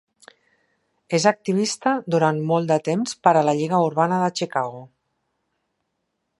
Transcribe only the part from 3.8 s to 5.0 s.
urbana de Chicago.